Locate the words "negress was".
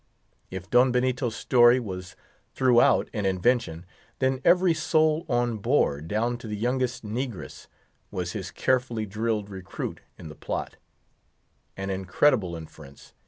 7.05-8.31